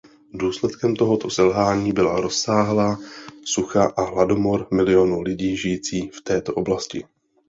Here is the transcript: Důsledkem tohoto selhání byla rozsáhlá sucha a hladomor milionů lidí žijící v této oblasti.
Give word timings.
Důsledkem 0.33 0.95
tohoto 0.95 1.29
selhání 1.29 1.91
byla 1.93 2.19
rozsáhlá 2.19 2.99
sucha 3.45 3.89
a 3.97 4.01
hladomor 4.03 4.67
milionů 4.71 5.21
lidí 5.21 5.57
žijící 5.57 6.09
v 6.09 6.21
této 6.21 6.53
oblasti. 6.53 7.05